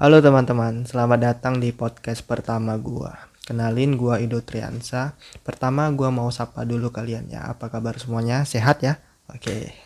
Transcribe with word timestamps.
Halo 0.00 0.24
teman-teman, 0.24 0.88
selamat 0.88 1.20
datang 1.20 1.60
di 1.60 1.76
podcast 1.76 2.24
pertama 2.24 2.72
gua. 2.80 3.28
Kenalin 3.44 4.00
gua 4.00 4.16
Ido 4.16 4.40
Triansa. 4.40 5.12
Pertama 5.44 5.92
gua 5.92 6.08
mau 6.08 6.32
sapa 6.32 6.64
dulu 6.64 6.88
kalian 6.88 7.28
ya. 7.28 7.44
Apa 7.44 7.68
kabar 7.68 8.00
semuanya? 8.00 8.48
Sehat 8.48 8.80
ya? 8.80 8.96
Oke. 9.28 9.76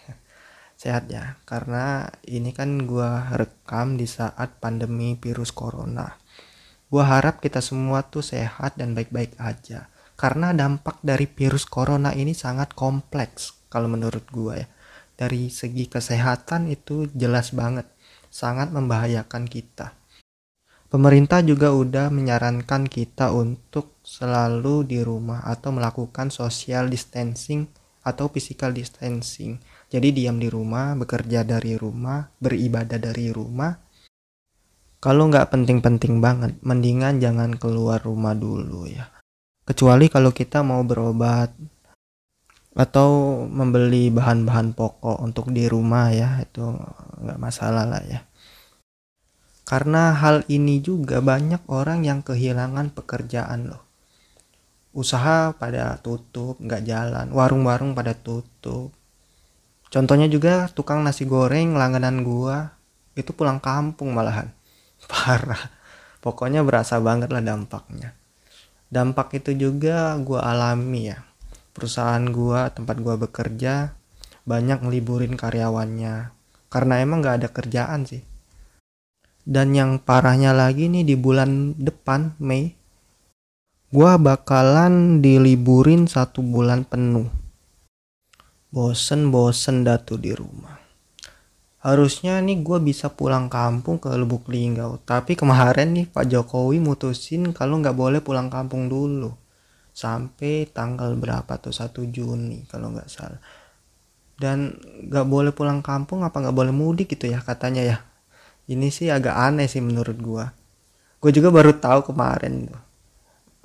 Sehat 0.78 1.10
ya. 1.10 1.42
Karena 1.42 2.06
ini 2.30 2.54
kan 2.54 2.86
gua 2.86 3.26
rekam 3.34 3.98
di 3.98 4.06
saat 4.06 4.62
pandemi 4.62 5.18
virus 5.18 5.50
corona. 5.50 6.14
Gua 6.86 7.10
harap 7.10 7.42
kita 7.42 7.58
semua 7.58 8.06
tuh 8.06 8.22
sehat 8.22 8.78
dan 8.78 8.94
baik-baik 8.94 9.34
aja. 9.42 9.90
Karena 10.14 10.54
dampak 10.54 11.02
dari 11.02 11.26
virus 11.26 11.66
corona 11.66 12.14
ini 12.14 12.38
sangat 12.38 12.70
kompleks 12.78 13.66
kalau 13.66 13.90
menurut 13.90 14.22
gua 14.30 14.62
ya. 14.62 14.70
Dari 15.18 15.50
segi 15.50 15.90
kesehatan 15.90 16.70
itu 16.70 17.10
jelas 17.18 17.50
banget 17.50 17.90
sangat 18.30 18.70
membahayakan 18.70 19.50
kita 19.50 20.03
Pemerintah 20.94 21.42
juga 21.42 21.74
udah 21.74 22.06
menyarankan 22.06 22.86
kita 22.86 23.34
untuk 23.34 23.98
selalu 24.06 24.86
di 24.86 25.02
rumah 25.02 25.42
atau 25.42 25.74
melakukan 25.74 26.30
social 26.30 26.86
distancing 26.86 27.66
atau 28.06 28.30
physical 28.30 28.70
distancing. 28.70 29.58
Jadi 29.90 30.14
diam 30.14 30.38
di 30.38 30.46
rumah, 30.46 30.94
bekerja 30.94 31.42
dari 31.42 31.74
rumah, 31.74 32.30
beribadah 32.38 33.02
dari 33.02 33.26
rumah. 33.34 33.74
Kalau 35.02 35.26
nggak 35.34 35.50
penting-penting 35.50 36.22
banget, 36.22 36.62
mendingan 36.62 37.18
jangan 37.18 37.58
keluar 37.58 37.98
rumah 37.98 38.38
dulu 38.38 38.86
ya. 38.86 39.10
Kecuali 39.66 40.06
kalau 40.06 40.30
kita 40.30 40.62
mau 40.62 40.86
berobat 40.86 41.50
atau 42.70 43.42
membeli 43.50 44.14
bahan-bahan 44.14 44.78
pokok 44.78 45.18
untuk 45.26 45.50
di 45.50 45.66
rumah 45.66 46.14
ya, 46.14 46.38
itu 46.38 46.62
nggak 47.18 47.42
masalah 47.42 47.82
lah 47.82 48.02
ya. 48.06 48.22
Karena 49.64 50.12
hal 50.12 50.44
ini 50.52 50.84
juga 50.84 51.24
banyak 51.24 51.64
orang 51.72 52.04
yang 52.04 52.20
kehilangan 52.20 52.92
pekerjaan 52.92 53.72
loh. 53.72 53.80
Usaha 54.92 55.56
pada 55.56 55.96
tutup, 56.04 56.60
nggak 56.60 56.84
jalan. 56.84 57.32
Warung-warung 57.32 57.96
pada 57.96 58.12
tutup. 58.12 58.92
Contohnya 59.88 60.28
juga 60.28 60.68
tukang 60.68 61.00
nasi 61.00 61.24
goreng 61.24 61.80
langganan 61.80 62.20
gua 62.20 62.76
itu 63.16 63.32
pulang 63.32 63.56
kampung 63.56 64.12
malahan. 64.12 64.52
Parah. 65.10 65.72
Pokoknya 66.20 66.60
berasa 66.60 67.00
banget 67.00 67.32
lah 67.32 67.40
dampaknya. 67.40 68.12
Dampak 68.92 69.32
itu 69.32 69.56
juga 69.56 70.12
gua 70.20 70.44
alami 70.44 71.08
ya. 71.08 71.24
Perusahaan 71.72 72.22
gua, 72.28 72.68
tempat 72.68 73.00
gua 73.00 73.16
bekerja, 73.16 73.96
banyak 74.44 74.84
ngeliburin 74.84 75.40
karyawannya. 75.40 76.36
Karena 76.68 76.94
emang 77.00 77.24
nggak 77.24 77.36
ada 77.40 77.48
kerjaan 77.48 78.04
sih 78.04 78.33
dan 79.44 79.76
yang 79.76 80.00
parahnya 80.00 80.56
lagi 80.56 80.88
nih 80.88 81.04
di 81.04 81.16
bulan 81.20 81.76
depan 81.76 82.32
Mei 82.40 82.72
gua 83.94 84.18
bakalan 84.18 85.22
diliburin 85.22 86.10
satu 86.10 86.42
bulan 86.42 86.82
penuh. 86.82 87.30
Bosen-bosen 88.74 89.86
datu 89.86 90.18
di 90.18 90.34
rumah. 90.34 90.82
Harusnya 91.78 92.42
nih 92.42 92.58
gue 92.58 92.82
bisa 92.82 93.12
pulang 93.12 93.46
kampung 93.46 94.02
ke 94.02 94.10
Lubuk 94.18 94.50
Linggau. 94.50 94.98
Tapi 95.06 95.38
kemarin 95.38 95.94
nih 95.94 96.10
Pak 96.10 96.26
Jokowi 96.26 96.82
mutusin 96.82 97.54
kalau 97.54 97.78
nggak 97.78 97.94
boleh 97.94 98.18
pulang 98.18 98.50
kampung 98.50 98.90
dulu. 98.90 99.30
Sampai 99.94 100.66
tanggal 100.74 101.14
berapa 101.14 101.54
tuh? 101.62 101.70
1 101.70 102.10
Juni 102.10 102.66
kalau 102.66 102.90
nggak 102.90 103.06
salah. 103.06 103.38
Dan 104.34 104.74
nggak 105.06 105.26
boleh 105.28 105.54
pulang 105.54 105.84
kampung 105.84 106.26
apa 106.26 106.34
nggak 106.42 106.56
boleh 106.56 106.74
mudik 106.74 107.14
gitu 107.14 107.30
ya 107.30 107.38
katanya 107.38 107.86
ya 107.86 107.96
ini 108.70 108.88
sih 108.88 109.12
agak 109.12 109.34
aneh 109.34 109.68
sih 109.68 109.84
menurut 109.84 110.18
gua. 110.20 110.52
Gue 111.20 111.32
juga 111.32 111.48
baru 111.48 111.72
tahu 111.76 112.12
kemarin 112.12 112.68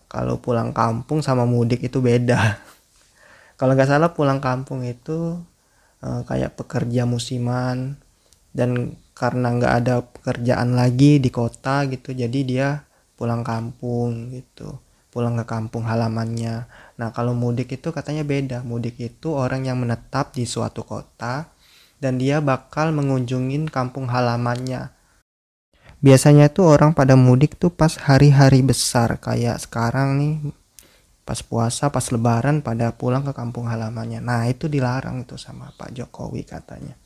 kalau 0.10 0.42
pulang 0.42 0.72
kampung 0.74 1.22
sama 1.22 1.44
mudik 1.46 1.86
itu 1.86 2.02
beda. 2.02 2.58
Kalau 3.60 3.76
nggak 3.76 3.92
salah 3.92 4.16
pulang 4.16 4.40
kampung 4.40 4.88
itu 4.88 5.38
uh, 6.00 6.22
kayak 6.24 6.56
pekerja 6.56 7.04
musiman 7.04 8.00
dan 8.56 8.96
karena 9.12 9.52
nggak 9.52 9.74
ada 9.84 9.96
pekerjaan 10.00 10.74
lagi 10.74 11.20
di 11.20 11.28
kota 11.28 11.84
gitu 11.92 12.16
jadi 12.16 12.40
dia 12.48 12.68
pulang 13.20 13.44
kampung 13.44 14.32
gitu 14.32 14.80
pulang 15.10 15.36
ke 15.42 15.46
kampung 15.46 15.84
halamannya. 15.90 16.70
Nah 17.02 17.10
kalau 17.12 17.34
mudik 17.34 17.74
itu 17.74 17.90
katanya 17.90 18.22
beda. 18.22 18.62
Mudik 18.62 18.96
itu 19.02 19.34
orang 19.34 19.66
yang 19.66 19.82
menetap 19.82 20.38
di 20.38 20.46
suatu 20.46 20.86
kota 20.86 21.50
dan 22.00 22.18
dia 22.18 22.40
bakal 22.40 22.96
mengunjungin 22.96 23.68
kampung 23.68 24.08
halamannya. 24.08 24.92
Biasanya 26.00 26.48
tuh 26.48 26.80
orang 26.80 26.96
pada 26.96 27.20
mudik 27.20 27.60
tuh 27.60 27.76
pas 27.76 27.92
hari-hari 28.00 28.64
besar 28.64 29.20
kayak 29.20 29.60
sekarang 29.60 30.16
nih 30.16 30.34
pas 31.28 31.46
puasa, 31.46 31.94
pas 31.94 32.08
lebaran 32.10 32.66
pada 32.66 32.90
pulang 32.96 33.22
ke 33.22 33.36
kampung 33.36 33.70
halamannya. 33.70 34.24
Nah 34.24 34.50
itu 34.50 34.66
dilarang 34.66 35.28
itu 35.28 35.38
sama 35.38 35.70
Pak 35.76 35.94
Jokowi 35.94 36.42
katanya. 36.42 36.98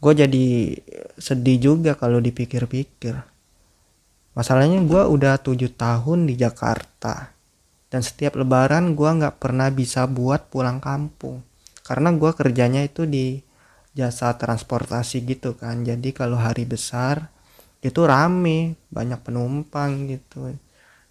Gue 0.00 0.12
jadi 0.16 0.78
sedih 1.18 1.58
juga 1.58 1.92
kalau 1.98 2.22
dipikir-pikir. 2.22 3.18
Masalahnya 4.32 4.80
gue 4.84 5.02
udah 5.02 5.36
tujuh 5.42 5.76
tahun 5.76 6.30
di 6.30 6.40
Jakarta. 6.40 7.36
Dan 7.90 8.00
setiap 8.00 8.36
lebaran 8.40 8.96
gue 8.96 9.10
nggak 9.10 9.42
pernah 9.42 9.68
bisa 9.68 10.04
buat 10.08 10.48
pulang 10.48 10.80
kampung. 10.80 11.42
Karena 11.84 12.12
gue 12.14 12.30
kerjanya 12.32 12.80
itu 12.80 13.04
di 13.04 13.45
jasa 13.96 14.36
transportasi 14.36 15.24
gitu 15.24 15.56
kan. 15.56 15.80
Jadi 15.80 16.12
kalau 16.12 16.36
hari 16.36 16.68
besar 16.68 17.32
itu 17.80 18.04
rame 18.04 18.76
banyak 18.92 19.24
penumpang 19.24 20.12
gitu. 20.12 20.52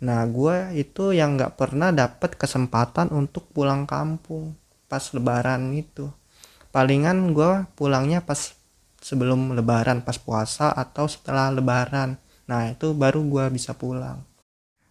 Nah 0.05 0.21
gue 0.29 0.77
itu 0.77 1.17
yang 1.17 1.33
nggak 1.33 1.57
pernah 1.57 1.89
dapat 1.89 2.37
kesempatan 2.37 3.09
untuk 3.09 3.49
pulang 3.49 3.89
kampung 3.89 4.53
pas 4.85 5.01
lebaran 5.17 5.73
itu. 5.73 6.13
Palingan 6.69 7.33
gue 7.33 7.65
pulangnya 7.73 8.21
pas 8.21 8.53
sebelum 9.01 9.57
lebaran 9.57 10.05
pas 10.05 10.21
puasa 10.21 10.69
atau 10.69 11.09
setelah 11.09 11.49
lebaran. 11.49 12.21
Nah 12.45 12.69
itu 12.69 12.93
baru 12.93 13.25
gue 13.25 13.45
bisa 13.49 13.73
pulang. 13.73 14.21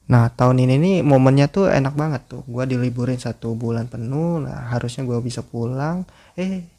Nah 0.05 0.29
tahun 0.35 0.67
ini 0.67 0.75
nih 0.77 0.97
momennya 1.01 1.47
tuh 1.47 1.71
enak 1.71 1.95
banget 1.95 2.23
tuh. 2.27 2.43
Gue 2.51 2.67
diliburin 2.67 3.17
satu 3.17 3.55
bulan 3.57 3.87
penuh 3.87 4.43
Nah 4.43 4.75
harusnya 4.75 5.07
gue 5.07 5.21
bisa 5.23 5.47
pulang. 5.47 6.03
Eh 6.35 6.74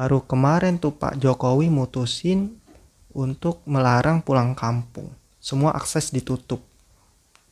Baru 0.00 0.24
kemarin 0.24 0.80
tuh 0.80 0.96
Pak 0.96 1.20
Jokowi 1.20 1.68
mutusin 1.68 2.56
untuk 3.12 3.60
melarang 3.68 4.24
pulang 4.24 4.56
kampung. 4.56 5.12
Semua 5.36 5.76
akses 5.76 6.08
ditutup. 6.08 6.64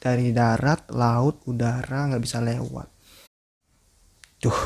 Dari 0.01 0.33
darat, 0.33 0.89
laut, 0.89 1.45
udara 1.45 2.09
nggak 2.09 2.25
bisa 2.25 2.41
lewat. 2.41 2.89
Tuh, 4.41 4.61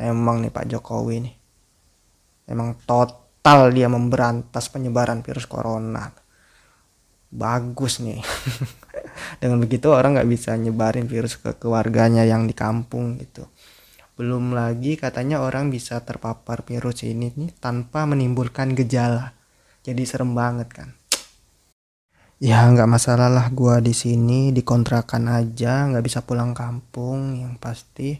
emang 0.00 0.40
nih 0.40 0.48
Pak 0.48 0.64
Jokowi 0.64 1.28
nih. 1.28 1.34
Emang 2.48 2.72
total 2.88 3.68
dia 3.68 3.92
memberantas 3.92 4.72
penyebaran 4.72 5.20
virus 5.20 5.44
corona. 5.44 6.08
Bagus 7.28 8.00
nih. 8.00 8.24
Dengan 9.44 9.60
begitu 9.60 9.92
orang 9.92 10.16
nggak 10.16 10.30
bisa 10.32 10.56
nyebarin 10.56 11.04
virus 11.04 11.36
ke 11.36 11.52
keluarganya 11.52 12.24
yang 12.24 12.48
di 12.48 12.56
kampung 12.56 13.20
gitu. 13.20 13.44
Belum 14.18 14.50
lagi 14.50 14.98
katanya 14.98 15.38
orang 15.38 15.70
bisa 15.70 16.02
terpapar 16.02 16.66
virus 16.66 17.06
ini 17.06 17.30
nih 17.38 17.54
tanpa 17.62 18.02
menimbulkan 18.02 18.74
gejala. 18.74 19.30
Jadi 19.86 20.02
serem 20.02 20.34
banget 20.34 20.66
kan. 20.74 20.90
Ya 22.42 22.66
nggak 22.66 22.90
masalah 22.90 23.30
lah 23.30 23.46
gua 23.54 23.78
di 23.78 23.94
sini 23.94 24.50
dikontrakan 24.50 25.30
aja 25.30 25.86
nggak 25.86 26.02
bisa 26.02 26.26
pulang 26.26 26.50
kampung 26.50 27.38
yang 27.38 27.54
pasti 27.62 28.18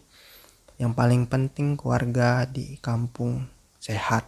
yang 0.78 0.94
paling 0.94 1.26
penting 1.26 1.74
keluarga 1.74 2.46
di 2.46 2.78
kampung 2.78 3.50
sehat. 3.82 4.22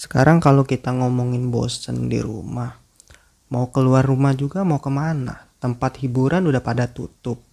Sekarang 0.00 0.40
kalau 0.40 0.64
kita 0.64 0.96
ngomongin 0.96 1.52
bosen 1.52 2.08
di 2.08 2.24
rumah, 2.24 2.72
mau 3.52 3.68
keluar 3.68 4.00
rumah 4.00 4.32
juga 4.32 4.64
mau 4.64 4.80
ke 4.80 4.88
mana? 4.88 5.52
Tempat 5.60 6.00
hiburan 6.00 6.48
udah 6.48 6.64
pada 6.64 6.88
tutup. 6.88 7.44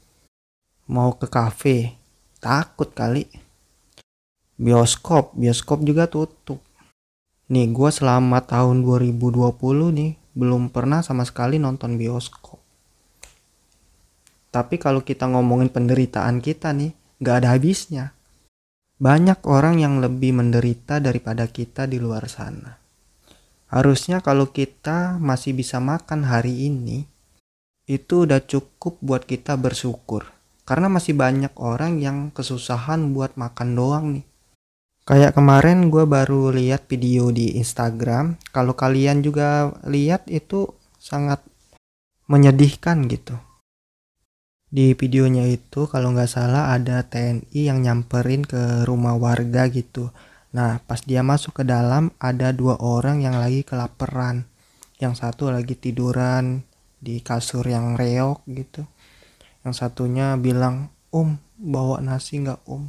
Mau 0.87 1.19
ke 1.19 1.27
kafe, 1.27 1.99
takut 2.45 2.93
kali. 2.93 3.25
Bioskop 4.61 5.33
bioskop 5.33 5.81
juga 5.81 6.05
tutup. 6.05 6.61
Nih 7.49 7.73
gue 7.73 7.89
selama 7.89 8.45
tahun 8.45 8.85
2020 8.85 9.33
nih 9.97 10.11
belum 10.37 10.69
pernah 10.69 11.01
sama 11.01 11.25
sekali 11.25 11.57
nonton 11.57 11.97
bioskop. 11.97 12.61
Tapi 14.53 14.77
kalau 14.77 15.01
kita 15.01 15.25
ngomongin 15.25 15.73
penderitaan 15.73 16.37
kita 16.39 16.69
nih 16.69 16.93
gak 17.17 17.35
ada 17.41 17.57
habisnya. 17.57 18.13
Banyak 18.95 19.43
orang 19.43 19.81
yang 19.81 19.99
lebih 19.99 20.37
menderita 20.37 21.03
daripada 21.03 21.49
kita 21.51 21.83
di 21.83 21.99
luar 21.99 22.31
sana. 22.31 22.79
Harusnya 23.67 24.23
kalau 24.23 24.55
kita 24.55 25.19
masih 25.19 25.51
bisa 25.51 25.83
makan 25.83 26.23
hari 26.23 26.71
ini 26.71 27.03
itu 27.89 28.23
udah 28.23 28.39
cukup 28.39 28.95
buat 29.03 29.27
kita 29.27 29.59
bersyukur 29.59 30.34
karena 30.65 30.89
masih 30.89 31.13
banyak 31.13 31.53
orang 31.61 32.01
yang 32.01 32.33
kesusahan 32.33 33.13
buat 33.13 33.37
makan 33.37 33.69
doang 33.77 34.05
nih. 34.19 34.25
Kayak 35.05 35.37
kemarin 35.37 35.93
gue 35.93 36.09
baru 36.09 36.49
lihat 36.49 36.89
video 36.89 37.29
di 37.29 37.61
Instagram. 37.61 38.41
Kalau 38.49 38.73
kalian 38.73 39.21
juga 39.21 39.69
lihat 39.85 40.25
itu 40.33 40.73
sangat 40.97 41.45
menyedihkan 42.25 43.05
gitu. 43.05 43.37
Di 44.65 44.97
videonya 44.97 45.45
itu 45.45 45.85
kalau 45.85 46.09
nggak 46.09 46.25
salah 46.25 46.73
ada 46.73 47.05
TNI 47.05 47.53
yang 47.53 47.85
nyamperin 47.85 48.41
ke 48.41 48.81
rumah 48.89 49.13
warga 49.13 49.69
gitu. 49.69 50.09
Nah 50.57 50.81
pas 50.81 50.97
dia 51.05 51.21
masuk 51.21 51.61
ke 51.61 51.63
dalam 51.69 52.09
ada 52.17 52.49
dua 52.49 52.81
orang 52.81 53.21
yang 53.21 53.37
lagi 53.37 53.61
kelaparan. 53.61 54.49
Yang 54.97 55.21
satu 55.21 55.53
lagi 55.53 55.77
tiduran 55.77 56.65
di 56.97 57.21
kasur 57.21 57.61
yang 57.69 57.93
reok 57.93 58.41
gitu. 58.49 58.89
Yang 59.65 59.81
satunya 59.81 60.37
bilang, 60.37 60.93
Om 61.09 61.41
bawa 61.57 61.97
nasi 61.97 62.37
nggak 62.37 62.69
Om? 62.69 62.85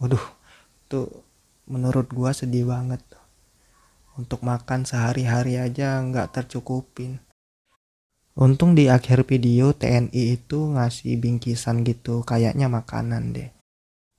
Waduh, 0.00 0.26
tuh 0.88 1.12
menurut 1.68 2.08
gua 2.08 2.32
sedih 2.32 2.64
banget. 2.64 3.04
Untuk 4.16 4.40
makan 4.40 4.88
sehari-hari 4.88 5.60
aja 5.60 6.00
nggak 6.00 6.32
tercukupin. 6.32 7.20
Untung 8.34 8.72
di 8.72 8.88
akhir 8.88 9.28
video 9.28 9.76
TNI 9.76 10.40
itu 10.40 10.74
ngasih 10.74 11.20
bingkisan 11.20 11.84
gitu 11.84 12.24
kayaknya 12.24 12.72
makanan 12.72 13.36
deh. 13.36 13.52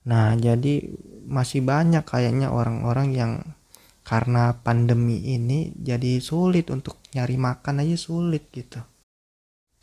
Nah 0.06 0.38
jadi 0.38 0.86
masih 1.26 1.66
banyak 1.66 2.06
kayaknya 2.06 2.54
orang-orang 2.54 3.12
yang 3.12 3.32
karena 4.06 4.54
pandemi 4.62 5.20
ini 5.34 5.74
jadi 5.74 6.22
sulit 6.22 6.70
untuk 6.70 7.02
nyari 7.18 7.36
makan 7.42 7.82
aja 7.82 7.98
sulit 7.98 8.46
gitu 8.54 8.78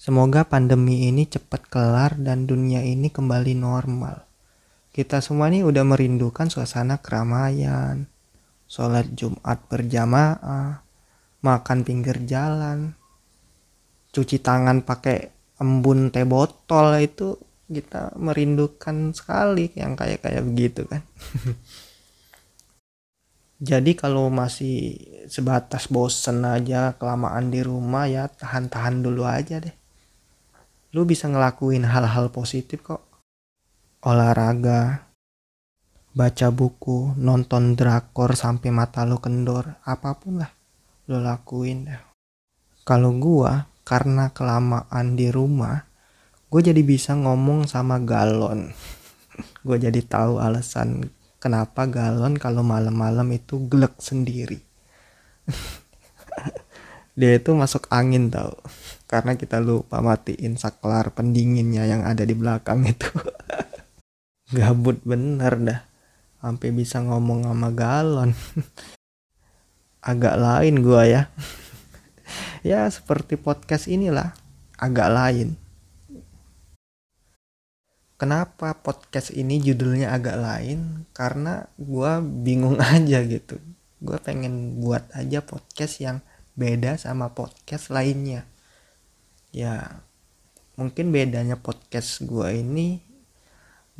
semoga 0.02 0.42
pandemi 0.42 1.06
ini 1.06 1.30
cepat 1.30 1.70
kelar 1.70 2.18
dan 2.18 2.50
dunia 2.50 2.82
ini 2.82 3.06
kembali 3.06 3.54
normal 3.54 4.32
kita 4.92 5.24
semua 5.24 5.48
ini 5.48 5.64
udah 5.64 5.88
merindukan 5.88 6.52
suasana 6.52 7.00
keramaian, 7.00 8.04
sholat 8.68 9.08
Jumat 9.16 9.64
berjamaah, 9.64 10.84
makan 11.40 11.80
pinggir 11.80 12.20
jalan, 12.28 12.92
cuci 14.12 14.44
tangan 14.44 14.84
pakai 14.84 15.32
embun 15.64 16.12
teh 16.12 16.28
botol 16.28 16.92
itu 17.00 17.40
kita 17.72 18.12
merindukan 18.20 19.16
sekali 19.16 19.72
yang 19.72 19.96
kayak 19.96 20.20
kayak 20.20 20.44
begitu 20.44 20.84
kan. 20.84 21.00
Jadi 23.64 23.96
kalau 23.96 24.28
masih 24.28 25.00
sebatas 25.24 25.88
bosen 25.88 26.44
aja 26.44 27.00
kelamaan 27.00 27.48
di 27.48 27.64
rumah 27.64 28.04
ya 28.04 28.28
tahan-tahan 28.28 29.00
dulu 29.00 29.24
aja 29.24 29.56
deh. 29.56 29.81
Lu 30.92 31.08
bisa 31.08 31.24
ngelakuin 31.24 31.88
hal-hal 31.88 32.28
positif 32.28 32.84
kok 32.84 33.00
olahraga, 34.04 35.08
baca 36.12 36.48
buku, 36.52 37.16
nonton 37.16 37.78
drakor 37.78 38.36
sampai 38.36 38.68
mata 38.68 39.08
lo 39.08 39.16
kendor, 39.22 39.80
apa 39.88 40.12
pun 40.20 40.44
lah 40.44 40.52
lo 41.08 41.16
lakuin 41.22 41.88
dah. 41.88 42.02
Kalau 42.84 43.14
gua 43.16 43.72
karena 43.88 44.36
kelamaan 44.36 45.16
di 45.16 45.32
rumah, 45.32 45.86
gue 46.52 46.60
jadi 46.60 46.82
bisa 46.84 47.16
ngomong 47.16 47.64
sama 47.64 47.96
galon. 48.02 48.70
gue 49.66 49.76
jadi 49.80 50.00
tahu 50.04 50.44
alasan 50.44 51.08
kenapa 51.40 51.88
galon 51.88 52.36
kalau 52.36 52.60
malam-malam 52.60 53.32
itu 53.32 53.64
gelek 53.66 53.96
sendiri. 53.98 54.60
Dia 57.12 57.36
itu 57.36 57.52
masuk 57.52 57.84
angin 57.92 58.32
tau. 58.32 58.56
Karena 59.04 59.36
kita 59.36 59.60
lupa 59.60 60.00
matiin 60.00 60.56
saklar 60.56 61.12
pendinginnya 61.12 61.84
yang 61.84 62.08
ada 62.08 62.24
di 62.24 62.32
belakang 62.32 62.88
itu. 62.88 63.12
gabut 64.56 64.96
bener 65.04 65.52
dah. 65.60 65.80
Sampai 66.40 66.72
bisa 66.72 67.04
ngomong 67.04 67.44
sama 67.44 67.68
galon. 67.76 68.32
Agak 70.02 70.36
lain 70.40 70.80
gua 70.80 71.04
ya. 71.04 71.22
Ya 72.62 72.86
seperti 72.86 73.34
podcast 73.36 73.90
inilah. 73.90 74.38
Agak 74.78 75.10
lain. 75.10 75.58
Kenapa 78.14 78.78
podcast 78.78 79.34
ini 79.34 79.58
judulnya 79.58 80.14
agak 80.14 80.38
lain? 80.38 81.10
Karena 81.10 81.66
gua 81.74 82.22
bingung 82.22 82.78
aja 82.78 83.18
gitu. 83.26 83.58
Gua 83.98 84.22
pengen 84.22 84.78
buat 84.78 85.10
aja 85.10 85.42
podcast 85.42 85.98
yang 85.98 86.22
beda 86.52 87.00
sama 87.00 87.32
podcast 87.32 87.88
lainnya. 87.88 88.44
Ya 89.52 90.04
mungkin 90.76 91.12
bedanya 91.12 91.60
podcast 91.60 92.24
gua 92.24 92.52
ini 92.52 93.00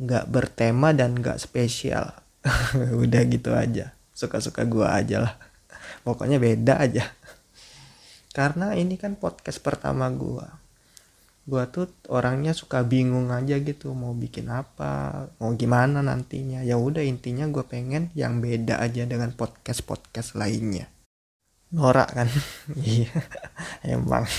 nggak 0.01 0.29
bertema 0.29 0.93
dan 0.93 1.17
nggak 1.17 1.41
spesial. 1.41 2.13
Udah 3.03 3.21
gitu 3.25 3.53
aja. 3.53 3.93
Suka-suka 4.13 4.65
gua 4.69 4.97
aja 4.97 5.25
lah. 5.25 5.35
Pokoknya 6.05 6.37
beda 6.37 6.77
aja. 6.81 7.09
Karena 8.33 8.73
ini 8.77 8.97
kan 8.97 9.17
podcast 9.17 9.61
pertama 9.61 10.09
gua. 10.13 10.61
Gua 11.43 11.67
tuh 11.67 11.91
orangnya 12.07 12.55
suka 12.55 12.85
bingung 12.87 13.33
aja 13.33 13.59
gitu 13.59 13.91
mau 13.91 14.15
bikin 14.15 14.47
apa 14.53 15.25
mau 15.41 15.53
gimana 15.57 16.05
nantinya. 16.05 16.61
Ya 16.61 16.77
udah 16.77 17.01
intinya 17.01 17.49
gua 17.49 17.65
pengen 17.65 18.13
yang 18.13 18.41
beda 18.45 18.77
aja 18.77 19.09
dengan 19.09 19.33
podcast 19.33 19.81
podcast 19.85 20.37
lainnya 20.37 20.92
norak 21.73 22.09
kan? 22.13 22.29
Iya 22.79 23.09
emang. 23.83 24.29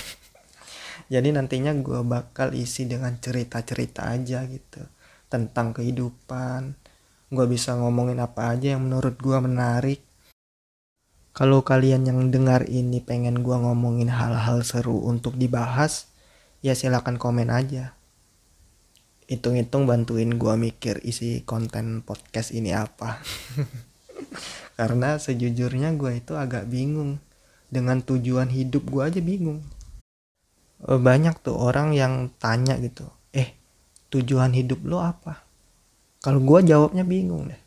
Jadi 1.13 1.29
nantinya 1.35 1.75
gua 1.77 2.01
bakal 2.01 2.57
isi 2.57 2.89
dengan 2.89 3.19
cerita-cerita 3.21 4.09
aja 4.09 4.47
gitu 4.49 4.81
tentang 5.29 5.75
kehidupan. 5.75 6.79
Gue 7.35 7.47
bisa 7.51 7.75
ngomongin 7.75 8.23
apa 8.23 8.55
aja 8.55 8.79
yang 8.79 8.87
menurut 8.87 9.19
gue 9.19 9.35
menarik. 9.43 10.01
Kalau 11.35 11.67
kalian 11.67 12.07
yang 12.07 12.31
dengar 12.31 12.71
ini 12.71 13.03
pengen 13.03 13.43
gue 13.43 13.57
ngomongin 13.59 14.07
hal-hal 14.07 14.63
seru 14.63 15.03
untuk 15.03 15.35
dibahas 15.35 16.07
ya 16.63 16.79
silahkan 16.79 17.19
komen 17.19 17.51
aja. 17.51 17.99
Hitung-hitung 19.27 19.91
bantuin 19.91 20.39
gue 20.39 20.55
mikir 20.55 21.03
isi 21.03 21.43
konten 21.43 22.07
podcast 22.07 22.55
ini 22.55 22.71
apa 22.71 23.19
karena 24.75 25.17
sejujurnya 25.19 25.95
gue 25.95 26.23
itu 26.23 26.35
agak 26.35 26.67
bingung. 26.71 27.19
Dengan 27.71 27.99
tujuan 27.99 28.55
hidup 28.55 28.87
gue 28.87 29.03
aja 29.03 29.19
bingung. 29.19 29.65
Banyak 30.85 31.43
tuh 31.43 31.59
orang 31.59 31.91
yang 31.97 32.31
tanya 32.39 32.79
gitu 32.79 33.11
tujuan 34.15 34.55
hidup 34.55 34.87
lo 34.87 35.03
apa? 35.03 35.43
Kalau 36.23 36.39
gue 36.39 36.61
jawabnya 36.63 37.03
bingung 37.03 37.51
deh. 37.51 37.59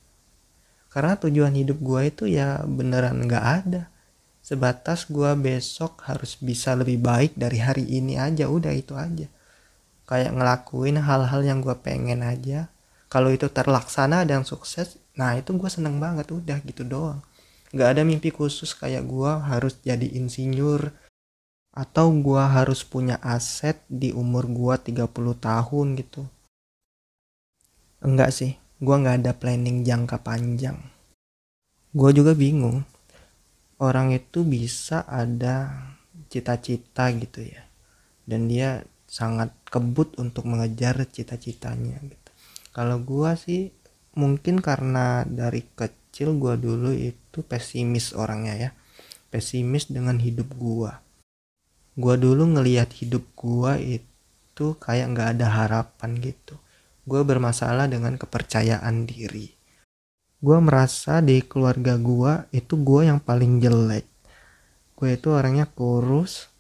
Karena 0.88 1.20
tujuan 1.20 1.52
hidup 1.52 1.84
gue 1.84 2.02
itu 2.08 2.24
ya 2.32 2.64
beneran 2.64 3.28
nggak 3.28 3.46
ada. 3.46 3.92
Sebatas 4.40 5.12
gue 5.12 5.28
besok 5.36 6.08
harus 6.08 6.40
bisa 6.40 6.72
lebih 6.72 7.04
baik 7.04 7.36
dari 7.36 7.60
hari 7.60 7.84
ini 7.84 8.16
aja 8.16 8.48
udah 8.48 8.72
itu 8.72 8.96
aja. 8.96 9.28
Kayak 10.08 10.40
ngelakuin 10.40 11.04
hal-hal 11.04 11.44
yang 11.44 11.60
gue 11.60 11.76
pengen 11.84 12.24
aja. 12.24 12.72
Kalau 13.12 13.28
itu 13.28 13.52
terlaksana 13.52 14.24
dan 14.24 14.48
sukses 14.48 14.96
nah 15.18 15.34
itu 15.34 15.52
gue 15.58 15.70
seneng 15.70 15.98
banget 15.98 16.30
udah 16.30 16.62
gitu 16.64 16.86
doang 16.86 17.20
nggak 17.74 17.90
ada 17.98 18.02
mimpi 18.08 18.30
khusus 18.32 18.72
kayak 18.78 19.04
gue 19.10 19.32
harus 19.50 19.76
jadi 19.82 20.08
insinyur 20.16 20.94
atau 21.74 22.10
gue 22.10 22.42
harus 22.42 22.86
punya 22.86 23.20
aset 23.22 23.82
di 23.90 24.14
umur 24.14 24.48
gue 24.48 24.94
30 24.94 25.36
tahun 25.38 25.88
gitu 26.00 26.26
Enggak 27.98 28.30
sih, 28.30 28.54
gue 28.78 28.94
nggak 28.94 29.26
ada 29.26 29.34
planning 29.34 29.82
jangka 29.82 30.22
panjang. 30.22 30.78
Gue 31.98 32.14
juga 32.14 32.38
bingung. 32.38 32.86
Orang 33.82 34.14
itu 34.14 34.46
bisa 34.46 35.02
ada 35.10 35.74
cita-cita 36.30 37.10
gitu 37.18 37.42
ya. 37.42 37.66
Dan 38.22 38.46
dia 38.46 38.86
sangat 39.10 39.50
kebut 39.66 40.14
untuk 40.22 40.46
mengejar 40.46 41.10
cita-citanya 41.10 41.98
gitu. 42.06 42.32
Kalau 42.70 43.02
gue 43.02 43.32
sih 43.34 43.74
mungkin 44.18 44.60
karena 44.60 45.22
dari 45.24 45.62
kecil 45.78 46.42
gue 46.42 46.58
dulu 46.58 46.90
itu 46.92 47.46
pesimis 47.46 48.18
orangnya 48.18 48.56
ya. 48.58 48.70
Pesimis 49.30 49.94
dengan 49.94 50.18
hidup 50.18 50.50
gue. 50.58 50.92
Gue 51.94 52.16
dulu 52.18 52.58
ngelihat 52.58 52.90
hidup 52.98 53.22
gue 53.38 54.02
itu 54.02 54.74
kayak 54.82 55.14
nggak 55.14 55.30
ada 55.38 55.48
harapan 55.54 56.18
gitu 56.18 56.58
gue 57.08 57.22
bermasalah 57.24 57.88
dengan 57.88 58.20
kepercayaan 58.20 59.08
diri. 59.08 59.56
Gue 60.44 60.60
merasa 60.60 61.24
di 61.24 61.40
keluarga 61.40 61.96
gue 61.96 62.52
itu 62.52 62.76
gue 62.76 63.08
yang 63.08 63.24
paling 63.24 63.64
jelek. 63.64 64.06
Gue 64.94 65.16
itu 65.16 65.32
orangnya 65.32 65.72
kurus 65.72 66.52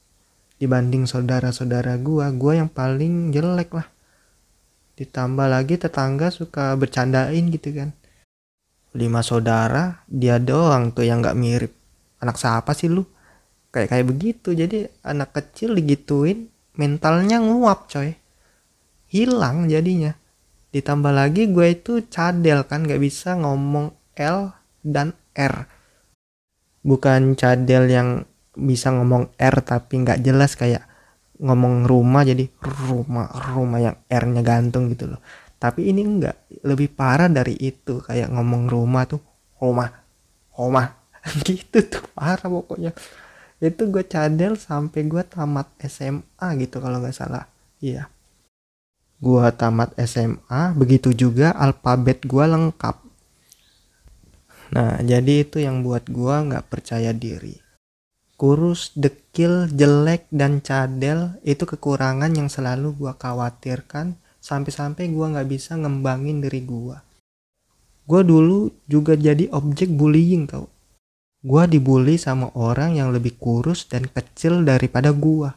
dibanding 0.57 1.05
saudara-saudara 1.05 1.99
gue, 1.99 2.25
gue 2.33 2.53
yang 2.55 2.71
paling 2.71 3.35
jelek 3.35 3.75
lah. 3.75 3.87
Ditambah 4.97 5.47
lagi 5.47 5.77
tetangga 5.77 6.33
suka 6.33 6.73
bercandain 6.73 7.45
gitu 7.53 7.69
kan. 7.71 7.93
Lima 8.97 9.21
saudara, 9.21 10.01
dia 10.09 10.41
doang 10.41 10.89
tuh 10.89 11.05
yang 11.05 11.21
gak 11.21 11.37
mirip. 11.37 11.71
Anak 12.17 12.41
siapa 12.41 12.73
sih 12.73 12.89
lu? 12.89 13.05
Kayak 13.69 13.93
kayak 13.93 14.05
begitu. 14.09 14.57
Jadi 14.57 14.89
anak 15.05 15.37
kecil 15.37 15.77
digituin, 15.77 16.49
mentalnya 16.73 17.37
nguap 17.37 17.85
coy. 17.87 18.17
Hilang 19.07 19.69
jadinya 19.69 20.17
ditambah 20.75 21.13
lagi 21.15 21.47
gue 21.47 21.67
itu 21.73 22.03
cadel 22.11 22.67
kan 22.67 22.83
gak 22.83 22.99
bisa 22.99 23.39
ngomong 23.39 23.95
L 24.19 24.51
dan 24.83 25.15
R 25.31 25.77
bukan 26.87 27.35
cadel 27.35 27.91
yang 27.91 28.09
bisa 28.55 28.95
ngomong 28.95 29.33
R 29.35 29.55
tapi 29.59 30.01
nggak 30.01 30.23
jelas 30.23 30.55
kayak 30.55 30.87
ngomong 31.37 31.85
rumah 31.85 32.25
jadi 32.25 32.49
rumah 32.61 33.29
rumah 33.53 33.79
yang 33.81 33.97
R-nya 34.09 34.41
gantung 34.41 34.89
gitu 34.93 35.13
loh. 35.15 35.21
Tapi 35.57 35.89
ini 35.89 36.05
enggak 36.05 36.37
lebih 36.65 36.93
parah 36.93 37.29
dari 37.29 37.57
itu 37.57 38.01
kayak 38.01 38.29
ngomong 38.29 38.69
rumah 38.69 39.09
tuh 39.09 39.21
rumah 39.57 39.89
rumah. 40.53 40.97
Gitu 41.43 41.83
tuh 41.83 42.07
parah 42.15 42.47
pokoknya. 42.47 42.95
Itu 43.59 43.91
gue 43.91 44.05
cadel 44.07 44.55
sampai 44.55 45.03
gue 45.03 45.23
tamat 45.27 45.67
SMA 45.83 46.47
gitu 46.61 46.79
kalau 46.79 47.03
nggak 47.03 47.11
salah. 47.11 47.49
Iya. 47.83 48.07
Gue 49.19 49.43
tamat 49.51 49.91
SMA 50.07 50.71
begitu 50.77 51.11
juga 51.11 51.51
alfabet 51.51 52.23
gue 52.23 52.45
lengkap. 52.47 53.07
Nah, 54.67 54.99
jadi 54.99 55.47
itu 55.47 55.63
yang 55.63 55.79
buat 55.79 56.11
gua 56.11 56.43
nggak 56.43 56.67
percaya 56.67 57.15
diri. 57.15 57.55
Kurus, 58.35 58.91
dekil, 59.37 59.69
jelek, 59.69 60.25
dan 60.33 60.65
cadel 60.65 61.37
itu 61.45 61.61
kekurangan 61.69 62.33
yang 62.33 62.49
selalu 62.49 62.97
gua 62.97 63.13
khawatirkan 63.13 64.17
sampai-sampai 64.41 65.13
gua 65.13 65.29
nggak 65.29 65.45
bisa 65.45 65.77
ngembangin 65.77 66.41
diri 66.41 66.65
gua. 66.65 67.05
Gua 68.09 68.25
dulu 68.25 68.73
juga 68.89 69.13
jadi 69.13 69.45
objek 69.53 69.93
bullying 69.93 70.49
tau. 70.49 70.65
Gua 71.45 71.69
dibully 71.69 72.17
sama 72.17 72.49
orang 72.57 72.97
yang 72.97 73.13
lebih 73.13 73.37
kurus 73.37 73.85
dan 73.85 74.09
kecil 74.09 74.65
daripada 74.65 75.13
gua. 75.13 75.53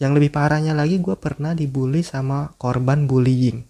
Yang 0.00 0.16
lebih 0.16 0.32
parahnya 0.32 0.72
lagi 0.72 0.96
gua 0.96 1.20
pernah 1.20 1.52
dibully 1.52 2.00
sama 2.00 2.56
korban 2.56 3.04
bullying. 3.04 3.60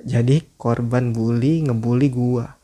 Jadi 0.00 0.48
korban 0.56 1.12
bully 1.12 1.60
ngebully 1.68 2.08
gua 2.08 2.56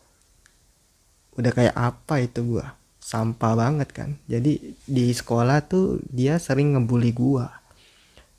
udah 1.36 1.52
kayak 1.54 1.76
apa 1.76 2.18
itu 2.18 2.56
gua 2.56 2.77
sampah 3.08 3.54
banget 3.56 3.88
kan. 3.96 4.10
Jadi 4.28 4.76
di 4.84 5.08
sekolah 5.08 5.64
tuh 5.64 5.96
dia 6.12 6.36
sering 6.36 6.76
ngebully 6.76 7.16
gua. 7.16 7.48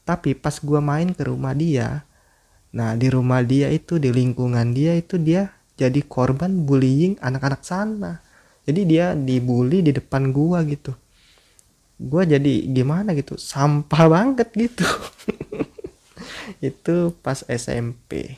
Tapi 0.06 0.38
pas 0.38 0.62
gua 0.62 0.78
main 0.78 1.10
ke 1.10 1.26
rumah 1.26 1.58
dia 1.58 2.06
nah 2.70 2.94
di 2.94 3.10
rumah 3.10 3.42
dia 3.42 3.74
itu 3.74 3.98
di 3.98 4.14
lingkungan 4.14 4.78
dia 4.78 4.94
itu 4.94 5.18
dia 5.18 5.50
jadi 5.74 6.06
korban 6.06 6.70
bullying 6.70 7.18
anak-anak 7.18 7.66
sana. 7.66 8.22
Jadi 8.70 8.86
dia 8.86 9.18
dibully 9.18 9.82
di 9.82 9.90
depan 9.90 10.30
gua 10.30 10.62
gitu. 10.62 10.94
Gua 11.98 12.30
jadi 12.30 12.70
gimana 12.70 13.18
gitu? 13.18 13.42
Sampah 13.42 14.06
banget 14.06 14.54
gitu. 14.54 14.86
Itu 16.70 17.16
pas 17.26 17.42
SMP 17.48 18.38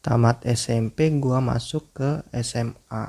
tamat 0.00 0.40
SMP 0.48 1.12
gue 1.20 1.38
masuk 1.44 1.84
ke 1.92 2.10
SMA 2.40 3.04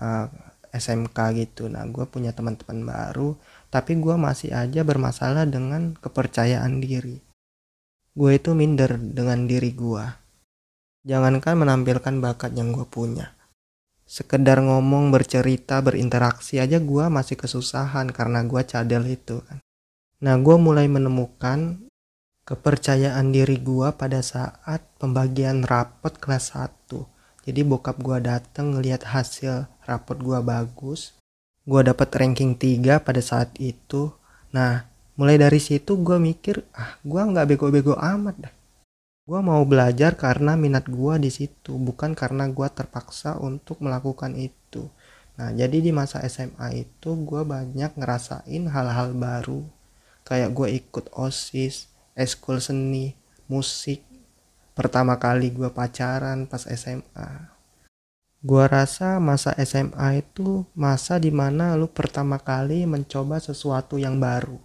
uh, 0.00 0.28
SMK 0.74 1.18
gitu. 1.38 1.70
Nah 1.70 1.86
gue 1.86 2.02
punya 2.10 2.34
teman-teman 2.34 2.82
baru 2.82 3.38
tapi 3.70 3.94
gue 3.98 4.18
masih 4.18 4.50
aja 4.50 4.82
bermasalah 4.82 5.46
dengan 5.46 5.94
kepercayaan 5.94 6.82
diri. 6.82 7.22
Gue 8.14 8.42
itu 8.42 8.52
minder 8.58 8.98
dengan 8.98 9.46
diri 9.46 9.70
gue 9.70 10.04
jangankan 11.04 11.54
menampilkan 11.60 12.16
bakat 12.18 12.56
yang 12.56 12.72
gue 12.72 12.88
punya. 12.88 13.36
Sekedar 14.04 14.60
ngomong 14.60 15.12
bercerita 15.12 15.80
berinteraksi 15.80 16.60
aja 16.60 16.80
gue 16.80 17.04
masih 17.08 17.36
kesusahan 17.36 18.12
karena 18.12 18.44
gue 18.44 18.60
cadel 18.64 19.04
itu 19.08 19.40
kan. 19.44 19.60
Nah 20.24 20.34
gue 20.40 20.56
mulai 20.56 20.88
menemukan 20.88 21.84
kepercayaan 22.44 23.32
diri 23.32 23.56
gua 23.56 23.96
pada 23.96 24.20
saat 24.20 24.84
pembagian 25.00 25.64
rapot 25.64 26.12
kelas 26.20 26.52
1 26.52 27.13
jadi 27.44 27.60
bokap 27.62 28.00
gua 28.00 28.18
dateng 28.18 28.74
ngelihat 28.74 29.04
hasil 29.04 29.68
rapot 29.84 30.16
gua 30.18 30.40
bagus 30.40 31.12
gua 31.64 31.80
dapat 31.80 32.12
ranking 32.12 32.52
3 32.56 33.00
pada 33.00 33.20
saat 33.24 33.52
itu. 33.56 34.12
Nah 34.52 34.84
mulai 35.16 35.40
dari 35.40 35.60
situ 35.60 35.96
gua 35.96 36.20
mikir 36.20 36.64
ah 36.76 37.00
gua 37.04 37.24
nggak 37.24 37.56
bego-bego 37.56 37.96
amat 37.96 38.48
dah. 38.48 38.54
Gua 39.24 39.40
mau 39.40 39.64
belajar 39.64 40.12
karena 40.20 40.52
minat 40.52 40.84
gua 40.84 41.16
di 41.16 41.32
situ 41.32 41.80
bukan 41.80 42.12
karena 42.12 42.44
gua 42.52 42.68
terpaksa 42.68 43.40
untuk 43.40 43.80
melakukan 43.80 44.36
itu. 44.36 44.92
Nah 45.40 45.50
jadi 45.56 45.80
di 45.80 45.90
masa 45.90 46.20
SMA 46.28 46.84
itu 46.84 47.16
gua 47.24 47.42
banyak 47.48 47.96
ngerasain 47.96 48.68
hal-hal 48.68 49.16
baru. 49.16 49.64
Kayak 50.28 50.52
gua 50.52 50.68
ikut 50.68 51.08
osis 51.16 51.88
eskul 52.12 52.60
seni 52.60 53.16
musik 53.48 54.04
pertama 54.74 55.16
kali 55.22 55.54
gue 55.54 55.70
pacaran 55.70 56.50
pas 56.50 56.66
SMA 56.66 57.54
gue 58.44 58.64
rasa 58.68 59.16
masa 59.24 59.56
SMA 59.64 60.20
itu 60.20 60.68
masa 60.76 61.16
di 61.16 61.32
mana 61.32 61.72
lu 61.80 61.88
pertama 61.88 62.36
kali 62.36 62.84
mencoba 62.84 63.40
sesuatu 63.40 63.96
yang 63.96 64.20
baru. 64.20 64.60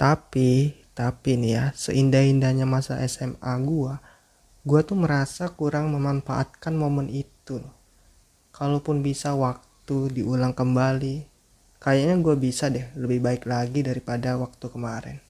Tapi 0.00 0.72
tapi 0.96 1.36
nih 1.36 1.52
ya 1.52 1.64
seindah-indahnya 1.76 2.64
masa 2.64 2.96
SMA 3.04 3.52
gue 3.60 3.92
gue 4.64 4.80
tuh 4.88 4.96
merasa 4.96 5.52
kurang 5.52 5.92
memanfaatkan 5.92 6.72
momen 6.72 7.12
itu. 7.12 7.60
Kalaupun 8.56 9.04
bisa 9.04 9.36
waktu 9.36 10.08
diulang 10.08 10.56
kembali 10.56 11.28
kayaknya 11.76 12.24
gue 12.24 12.36
bisa 12.40 12.72
deh 12.72 12.88
lebih 12.96 13.20
baik 13.20 13.44
lagi 13.44 13.84
daripada 13.84 14.40
waktu 14.40 14.64
kemarin 14.72 15.20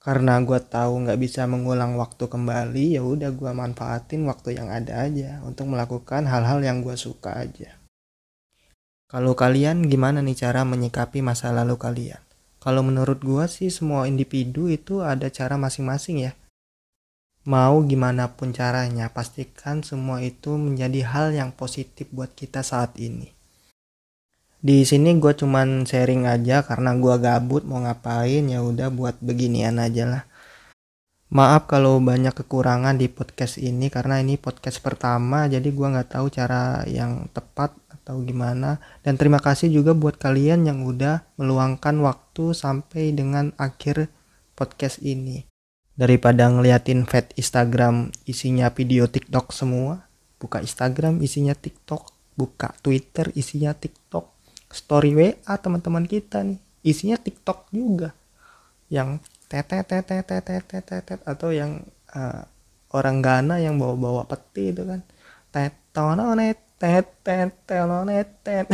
karena 0.00 0.40
gue 0.40 0.56
tahu 0.56 1.04
nggak 1.04 1.20
bisa 1.20 1.44
mengulang 1.44 1.92
waktu 2.00 2.24
kembali 2.24 2.96
ya 2.96 3.04
udah 3.04 3.36
gue 3.36 3.52
manfaatin 3.52 4.24
waktu 4.24 4.56
yang 4.56 4.72
ada 4.72 5.04
aja 5.04 5.44
untuk 5.44 5.68
melakukan 5.68 6.24
hal-hal 6.24 6.64
yang 6.64 6.80
gue 6.80 6.96
suka 6.96 7.36
aja. 7.36 7.76
Kalau 9.12 9.36
kalian 9.36 9.84
gimana 9.92 10.24
nih 10.24 10.40
cara 10.40 10.64
menyikapi 10.64 11.20
masa 11.20 11.52
lalu 11.52 11.76
kalian? 11.76 12.22
Kalau 12.64 12.80
menurut 12.80 13.20
gue 13.20 13.44
sih 13.44 13.68
semua 13.68 14.08
individu 14.08 14.72
itu 14.72 15.04
ada 15.04 15.28
cara 15.28 15.60
masing-masing 15.60 16.30
ya. 16.30 16.32
Mau 17.44 17.84
gimana 17.84 18.32
pun 18.32 18.56
caranya 18.56 19.12
pastikan 19.12 19.84
semua 19.84 20.24
itu 20.24 20.56
menjadi 20.56 21.00
hal 21.08 21.26
yang 21.36 21.50
positif 21.52 22.08
buat 22.12 22.32
kita 22.36 22.60
saat 22.60 22.96
ini 23.00 23.39
di 24.60 24.84
sini 24.84 25.16
gue 25.16 25.32
cuman 25.32 25.88
sharing 25.88 26.28
aja 26.28 26.60
karena 26.60 26.92
gue 26.92 27.16
gabut 27.16 27.64
mau 27.64 27.80
ngapain 27.80 28.44
ya 28.44 28.60
udah 28.60 28.92
buat 28.92 29.16
beginian 29.24 29.80
aja 29.80 30.04
lah. 30.04 30.22
Maaf 31.32 31.64
kalau 31.70 31.96
banyak 32.02 32.34
kekurangan 32.36 33.00
di 33.00 33.08
podcast 33.08 33.56
ini 33.56 33.88
karena 33.88 34.20
ini 34.20 34.36
podcast 34.36 34.84
pertama 34.84 35.48
jadi 35.48 35.64
gue 35.64 35.86
nggak 35.96 36.12
tahu 36.12 36.28
cara 36.28 36.84
yang 36.84 37.32
tepat 37.32 37.72
atau 37.88 38.20
gimana. 38.20 38.82
Dan 39.00 39.16
terima 39.16 39.40
kasih 39.40 39.72
juga 39.72 39.96
buat 39.96 40.20
kalian 40.20 40.68
yang 40.68 40.84
udah 40.84 41.24
meluangkan 41.40 41.96
waktu 42.04 42.52
sampai 42.52 43.16
dengan 43.16 43.56
akhir 43.56 44.12
podcast 44.58 45.00
ini. 45.00 45.48
Daripada 45.96 46.50
ngeliatin 46.52 47.08
feed 47.08 47.32
Instagram 47.38 48.12
isinya 48.28 48.68
video 48.68 49.08
TikTok 49.08 49.56
semua 49.56 50.10
buka 50.40 50.60
Instagram 50.64 51.20
isinya 51.20 51.52
TikTok 51.52 52.12
buka 52.34 52.72
Twitter 52.80 53.28
isinya 53.36 53.76
TikTok 53.76 54.39
story 54.70 55.12
WA 55.14 55.54
teman-teman 55.58 56.06
kita 56.06 56.46
nih. 56.46 56.58
Isinya 56.86 57.18
TikTok 57.18 57.68
juga. 57.74 58.14
Yang 58.88 59.22
tetet 59.50 59.86
tetet 59.90 60.24
tetet 60.26 60.64
tetet 60.86 61.20
atau 61.26 61.50
yang 61.50 61.82
uh, 62.14 62.42
orang 62.94 63.22
Ghana 63.22 63.58
yang 63.58 63.76
bawa-bawa 63.76 64.26
peti 64.26 64.70
itu 64.70 64.86
kan. 64.86 65.02
Tetononet 65.50 66.58
tetet 66.78 67.52
telonet 67.66 68.28
tet 68.46 68.66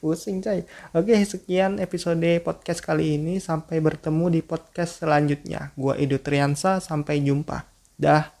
pusing 0.00 0.40
coy. 0.40 0.64
Oke 0.94 1.14
sekian 1.26 1.76
episode 1.82 2.40
podcast 2.40 2.80
kali 2.80 3.20
ini. 3.20 3.36
Sampai 3.42 3.82
bertemu 3.82 4.32
di 4.32 4.40
podcast 4.40 5.04
selanjutnya. 5.04 5.74
Gua 5.76 5.98
Edu 5.98 6.16
Triansa. 6.16 6.80
Sampai 6.80 7.20
jumpa. 7.20 7.66
Dah 7.98 8.37